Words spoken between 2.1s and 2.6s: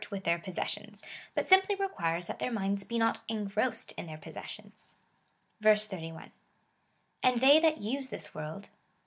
that their